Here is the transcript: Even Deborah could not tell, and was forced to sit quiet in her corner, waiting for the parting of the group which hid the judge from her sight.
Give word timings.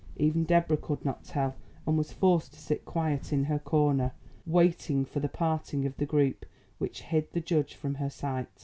Even 0.17 0.45
Deborah 0.45 0.77
could 0.77 1.05
not 1.05 1.23
tell, 1.23 1.53
and 1.85 1.95
was 1.95 2.11
forced 2.11 2.53
to 2.53 2.59
sit 2.59 2.85
quiet 2.85 3.31
in 3.31 3.43
her 3.43 3.59
corner, 3.59 4.13
waiting 4.47 5.05
for 5.05 5.19
the 5.19 5.29
parting 5.29 5.85
of 5.85 5.95
the 5.97 6.07
group 6.07 6.43
which 6.79 7.03
hid 7.03 7.31
the 7.33 7.39
judge 7.39 7.75
from 7.75 7.93
her 7.93 8.09
sight. 8.09 8.47